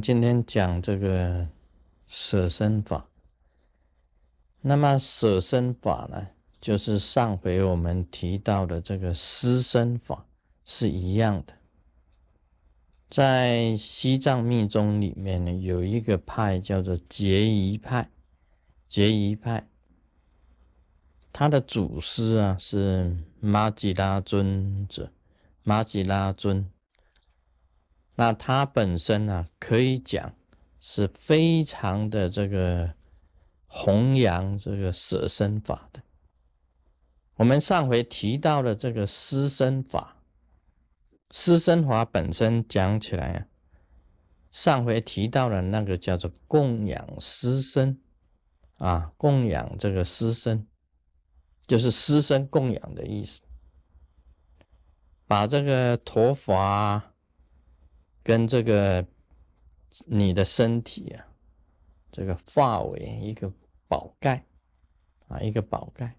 [0.00, 1.48] 今天讲这个
[2.06, 3.08] 舍身法。
[4.62, 6.28] 那么舍身法呢，
[6.60, 10.26] 就是上回我们提到的这个施身法
[10.64, 11.54] 是一样的。
[13.08, 18.10] 在西藏密宗里面呢，有一个派叫做结仪派，
[18.88, 19.68] 结仪派，
[21.32, 25.10] 他的祖师啊是玛吉拉尊者，
[25.62, 26.70] 玛吉拉尊。
[28.20, 30.34] 那他本身呢，可以讲
[30.78, 32.92] 是非常的这个
[33.66, 36.02] 弘扬这个舍身法的。
[37.36, 40.18] 我们上回提到的这个施身法，
[41.30, 43.46] 施身法本身讲起来啊，
[44.50, 48.02] 上回提到的那个叫做供养施身
[48.76, 50.66] 啊，供养这个施身，
[51.66, 53.40] 就是施身供养的意思，
[55.26, 57.06] 把这个陀佛啊。
[58.22, 59.06] 跟这个
[60.06, 61.26] 你的身体啊，
[62.12, 63.52] 这个化为一个
[63.88, 64.44] 宝盖
[65.28, 66.16] 啊，一个宝盖。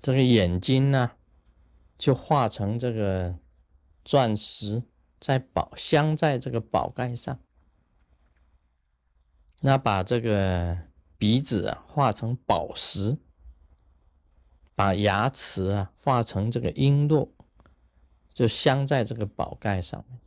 [0.00, 1.12] 这个眼睛呢，
[1.98, 3.38] 就化成这个
[4.04, 4.84] 钻石，
[5.18, 7.38] 在宝镶在这个宝盖上。
[9.60, 10.78] 那把这个
[11.18, 13.18] 鼻子啊化成宝石，
[14.76, 17.28] 把牙齿啊化成这个璎珞，
[18.32, 20.20] 就镶在这个宝盖上面。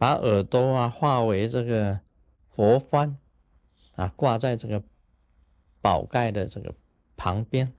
[0.00, 2.00] 把耳朵啊化为这个
[2.48, 3.16] 佛幡
[3.96, 4.82] 啊，挂在这个
[5.82, 6.74] 宝盖的这个
[7.18, 7.74] 旁边。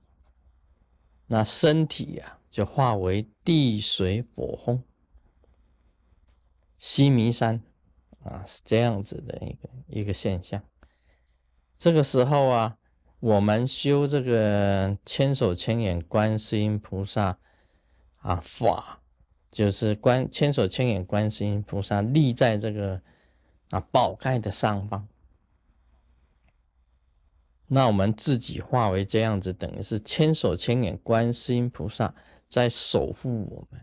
[1.25, 4.83] 那身体呀，就化为地水火风、
[6.77, 7.63] 西弥山
[8.23, 10.61] 啊，是这样子的一个一个现象。
[11.79, 12.77] 这个时候啊，
[13.19, 17.39] 我们修这个千手千眼观世音菩萨
[18.17, 19.00] 啊法。
[19.51, 23.01] 就是观千手千眼观世音菩萨立在这个
[23.69, 25.05] 啊宝盖的上方，
[27.67, 32.15] 那我们自己化为这样子，等于是千手千眼观世音菩萨
[32.47, 33.81] 在守护我们。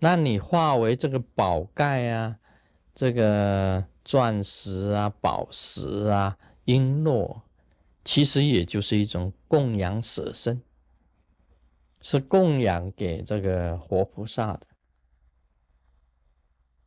[0.00, 2.38] 那你化为这个宝盖啊，
[2.94, 7.42] 这个钻石啊、宝石啊、璎珞，
[8.04, 10.62] 其实也就是一种供养舍身。
[12.00, 14.66] 是供养给这个活菩萨的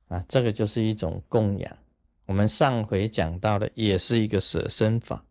[0.07, 1.78] 啊，这个就是一种供养。
[2.25, 5.25] 我们上回讲到的也是一个舍身法，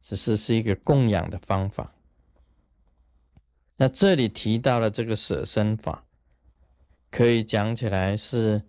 [0.00, 1.94] 只是是一个供养的方法。
[3.76, 6.06] 那这里提到的这个舍身法，
[7.10, 8.62] 可以讲起来是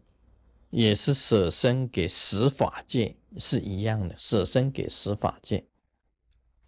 [0.70, 5.66] 也是舍身给十法界是一样的，舍身给十法界，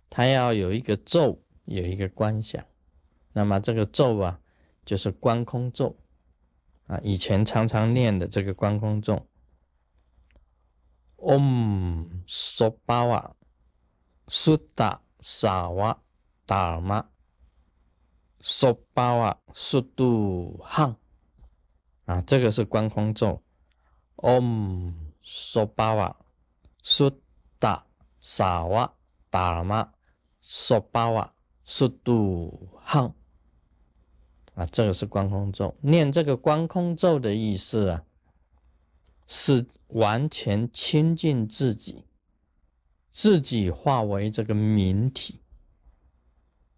[0.09, 2.65] 它要有一个咒，有一个观想。
[3.37, 4.39] 那么这个咒啊，
[4.83, 5.95] 就是观空咒
[6.87, 9.27] 啊，以前常常念的这个观空咒。
[11.17, 13.33] Om Sobawa
[14.27, 15.99] Sutta Sawa
[16.47, 17.05] Dharma
[18.41, 20.95] Sobawa Suddu Han
[22.05, 23.43] 啊，这个是观空咒。
[24.15, 26.15] Om Sobawa
[26.83, 27.83] Sutta
[28.19, 28.93] Sawa
[29.29, 29.89] Dharma
[30.43, 31.29] Sobawa
[31.63, 33.13] Suddu Han
[34.57, 38.03] 啊，这个是观空咒，念这个观空咒的意思啊，
[39.27, 42.05] 是完全亲近自己，
[43.11, 45.41] 自己化为这个明体，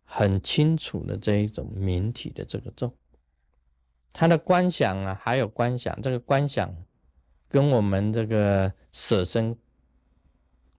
[0.04, 2.94] 很清楚的这一种明体的这个咒。
[4.12, 6.76] 它的观想啊，还有观想，这个观想
[7.48, 9.58] 跟我们这个舍身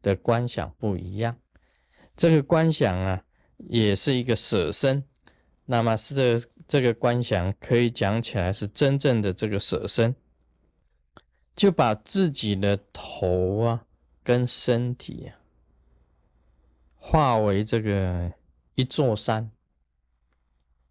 [0.02, 1.38] 的观想不一样，
[2.14, 3.24] 这个观想啊，
[3.56, 5.02] 也是一个舍身，
[5.64, 6.46] 那么是这。
[6.70, 10.14] 这个观想可以讲起来是真正的这个舍身，
[11.56, 13.86] 就把自己的头啊
[14.22, 15.42] 跟身体啊
[16.94, 18.32] 化为这个
[18.76, 19.50] 一座山，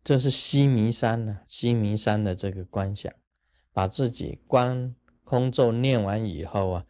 [0.04, 1.40] 这是西弥山呢。
[1.48, 3.14] 西弥山的这个观想，
[3.72, 4.94] 把自己观
[5.24, 6.86] 空咒念完以后啊，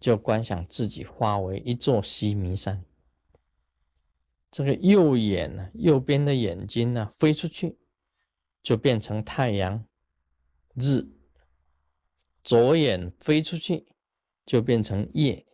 [0.00, 2.84] 就观想自己化为一座西弥山。
[4.50, 7.78] 这个右眼呢，右边的眼睛呢飞出去。
[8.64, 9.84] 就变成太阳、
[10.74, 11.06] 日，
[12.42, 13.86] 左眼飞出去
[14.46, 15.44] 就变成夜，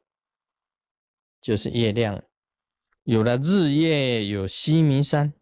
[1.40, 2.22] 就是月亮。
[3.02, 5.32] 有了日夜，有西明山，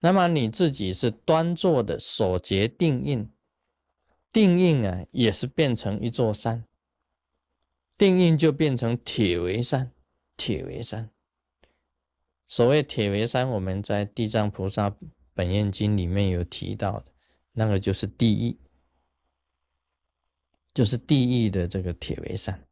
[0.00, 3.30] 那么你自己是端坐的，所结定印，
[4.30, 6.66] 定印啊，也是变成一座山，
[7.96, 9.92] 定印就变成铁围山，
[10.36, 11.10] 铁围山。
[12.46, 14.94] 所谓铁围山，我们在地藏菩萨。
[15.40, 17.06] 本愿经里面有提到的，
[17.52, 18.58] 那个就是地狱
[20.74, 22.68] 就是地狱的这个铁围山。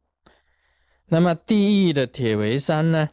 [1.07, 3.09] 那么地狱的铁围山呢，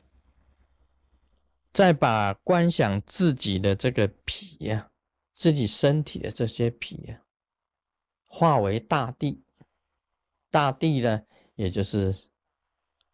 [1.73, 4.91] 再把观想自己的这个皮呀，
[5.33, 7.23] 自己身体的这些皮呀，
[8.27, 9.43] 化为大地。
[10.51, 11.23] 大地呢，
[11.55, 12.15] 也就是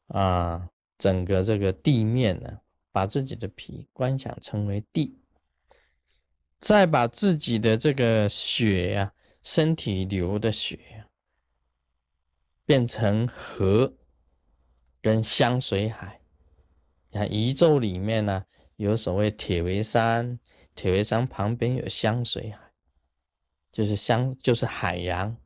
[0.08, 0.68] 啊，
[0.98, 5.21] 整个这个地面呢，把自己的皮观想成为地，
[6.62, 9.12] 再把自己的这个血呀，
[9.42, 11.06] 身体流的血
[12.64, 13.94] 变成河
[15.00, 16.20] 跟香水海。
[17.10, 18.44] 你看宇宙里面呢，
[18.76, 20.38] 有所谓铁围山，
[20.76, 22.70] 铁围山旁边有香水海，
[23.72, 25.36] 就是香，就是海洋。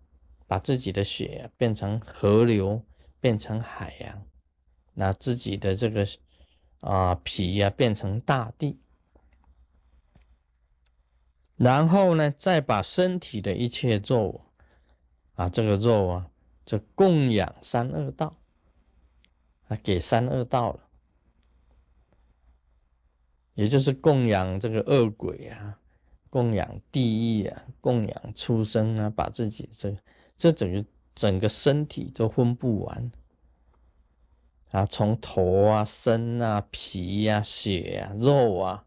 [0.46, 2.84] 把自己的血变成河流，
[3.18, 4.26] 变成海洋，
[4.92, 6.06] 那自己的这个
[6.82, 8.78] 啊皮呀变成大地，
[11.56, 14.42] 然后呢，再把身体的一切肉
[15.34, 16.30] 啊，这个肉啊，
[16.64, 18.36] 就供养三恶道
[19.68, 20.80] 啊，给三恶道了，
[23.54, 25.80] 也就是供养这个恶鬼啊，
[26.30, 29.94] 供养地狱啊，供养畜生啊，把自己这。
[30.38, 33.10] 这整个整个身体都分不完
[34.70, 34.84] 啊！
[34.84, 38.84] 从头啊、身啊、皮呀、血啊、肉啊、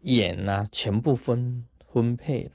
[0.00, 2.52] 眼啊，全部分分配了。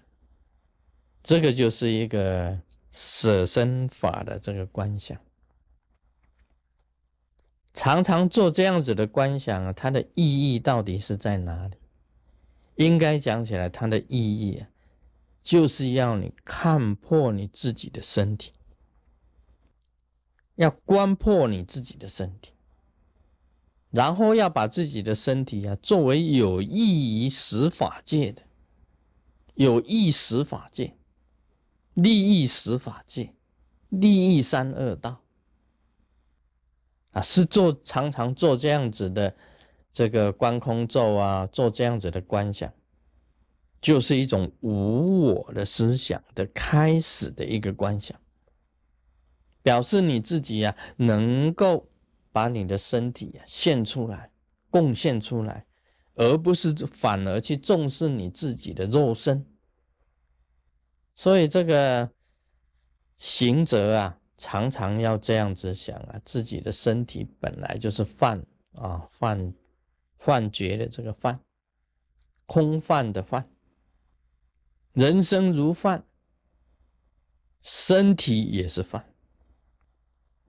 [1.24, 2.62] 这个就是一个
[2.92, 5.20] 舍身法的这个观想。
[7.74, 11.76] 常常做这样子的观想啊，它的意义到底是在哪里？
[12.76, 14.70] 应该讲起来，它的意义啊。
[15.42, 18.52] 就是要你看破你自己的身体，
[20.56, 22.54] 要观破你自己的身体，
[23.92, 28.42] 然后要把自己的身体啊作为有益于十法界的，
[29.56, 30.96] 有意识法界，
[31.94, 33.34] 利益十法界，
[33.90, 35.22] 利益三恶道
[37.12, 39.36] 啊，是做常常做这样子的
[39.92, 42.72] 这个观空咒啊，做这样子的观想。
[43.82, 48.20] 就是一种无我的思想的开始的一个观想，
[49.62, 51.88] 表示你自己呀，能够
[52.32, 54.32] 把你的身体呀献出来，
[54.72, 55.68] 贡献出来，
[56.16, 59.46] 而不是反而去重视你自己的肉身。
[61.14, 62.10] 所以这个
[63.18, 69.54] 行者啊，常常要这样子想啊，自己的身体本来就是幻啊，幻
[70.18, 71.40] 幻觉的这个幻，
[72.46, 73.48] 空幻的幻。
[74.92, 76.06] 人生如饭，
[77.62, 79.14] 身体也是饭。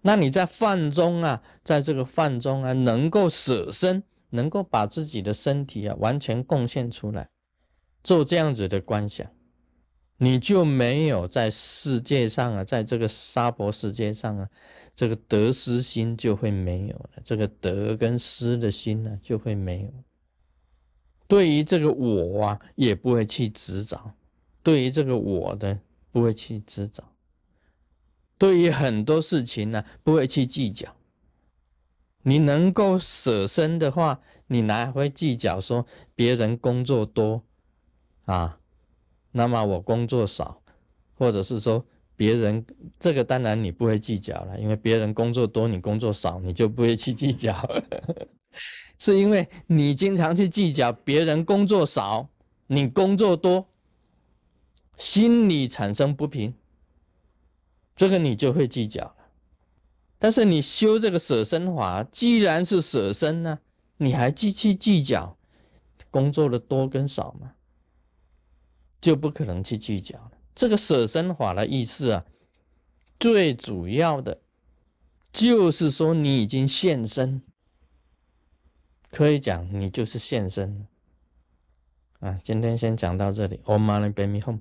[0.03, 4.05] 那你在饭中啊，在这个饭中啊，能够舍身，
[4.37, 7.29] 能够把自己的身体啊完全贡献出来，
[8.05, 9.27] 做这样子的观想，
[10.19, 14.49] 你就没有在世界上啊，在这个娑婆世界上啊，
[14.95, 19.93] 这个得失心就会没有了，这个得跟失的心呢就会没有。
[21.29, 24.15] 对于这个我啊，也不会去执着。
[24.63, 25.79] 对于这个我的
[26.11, 27.05] 不会去执着，
[28.39, 30.96] 对于很多事情呢不会去计较。
[32.29, 35.87] 你能够舍身的话，你哪会计较说
[36.17, 37.45] 别人工作多
[38.25, 38.59] 啊，
[39.31, 40.61] 那么我工作少，
[41.15, 42.67] 或者是说别人
[42.99, 47.55] 这个当然你不会计较了，因为别人工作多，你工作少，你就不会去计较，
[48.99, 52.29] 是因为你经常去计较别人工作少，
[52.67, 53.69] 你工作多。
[54.97, 56.55] 心里产生不平，
[57.95, 59.16] 这个你就会计较。
[60.19, 63.59] 但是你修这个舍身法，既然是舍身呢，
[63.99, 65.37] 你还计去计较
[66.11, 67.53] 工作的多跟少吗？
[68.99, 70.33] 就不可能去计较了。
[70.55, 72.25] 这个舍身法的意思啊，
[73.21, 74.41] 最主要的
[75.31, 77.43] 就是说你已经现身，
[79.11, 80.87] 可以讲你就是现身
[82.21, 82.41] 啊。
[82.43, 84.61] 今天先讲到这里，Om Mani Padme Hum。